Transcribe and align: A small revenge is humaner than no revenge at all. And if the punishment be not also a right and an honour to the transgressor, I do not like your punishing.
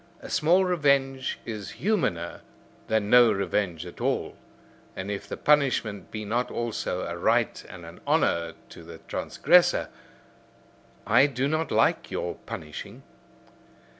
A 0.19 0.31
small 0.31 0.65
revenge 0.65 1.37
is 1.45 1.73
humaner 1.73 2.41
than 2.87 3.11
no 3.11 3.31
revenge 3.31 3.85
at 3.85 4.01
all. 4.01 4.35
And 4.95 5.11
if 5.11 5.27
the 5.29 5.37
punishment 5.37 6.09
be 6.09 6.25
not 6.25 6.49
also 6.49 7.01
a 7.01 7.15
right 7.15 7.63
and 7.69 7.85
an 7.85 8.01
honour 8.07 8.53
to 8.69 8.81
the 8.81 8.97
transgressor, 9.07 9.89
I 11.05 11.27
do 11.27 11.47
not 11.47 11.69
like 11.69 12.09
your 12.09 12.33
punishing. 12.47 13.03